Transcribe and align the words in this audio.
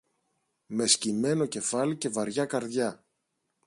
Με 0.65 0.87
σκυμμένο 0.87 1.45
κεφάλι 1.45 1.97
και 1.97 2.09
βαριά 2.09 2.45
καρδιά 2.45 3.05